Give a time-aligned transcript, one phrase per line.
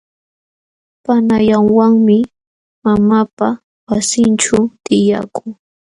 [1.05, 2.17] Panallawanmi
[2.83, 3.47] mamaapa
[3.89, 5.51] wasinćhuu tiyakuu.